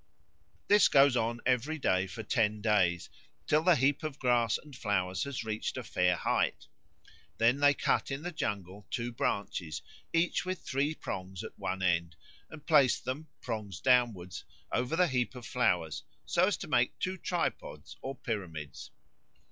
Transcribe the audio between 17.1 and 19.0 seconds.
tripods or pyramids.